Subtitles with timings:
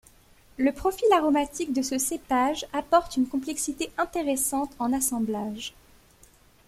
[0.57, 5.75] Le profil aromatique de ce cépage apporte une complexité intéressante en assemblages.